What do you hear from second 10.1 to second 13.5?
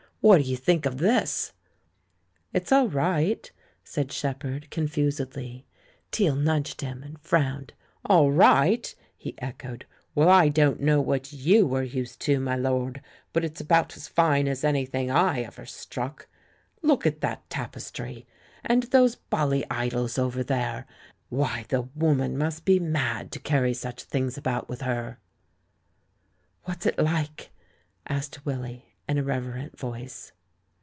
"Well, I don't know what you were used to, my lord, but